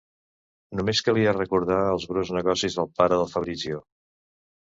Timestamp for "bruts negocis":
2.13-2.77